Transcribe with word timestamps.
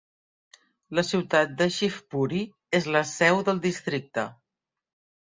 La 0.99 1.03
ciutat 1.09 1.53
de 1.61 1.69
Shivpuri 1.77 2.41
és 2.81 2.91
la 2.99 3.07
seu 3.13 3.47
del 3.51 3.65
districte. 3.71 4.29